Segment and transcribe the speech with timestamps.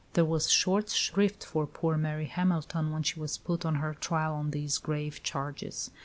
[0.13, 4.33] There was short shrift for poor Mary Hamilton when she was put on her trial
[4.33, 5.91] on these grave charges.